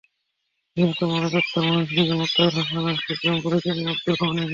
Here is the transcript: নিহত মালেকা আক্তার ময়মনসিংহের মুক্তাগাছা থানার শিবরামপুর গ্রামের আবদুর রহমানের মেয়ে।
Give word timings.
নিহত 0.77 0.99
মালেকা 1.03 1.37
আক্তার 1.37 1.63
ময়মনসিংহের 1.63 2.19
মুক্তাগাছা 2.19 2.63
থানার 2.69 2.97
শিবরামপুর 3.03 3.53
গ্রামের 3.55 3.87
আবদুর 3.87 4.13
রহমানের 4.13 4.35
মেয়ে। 4.37 4.49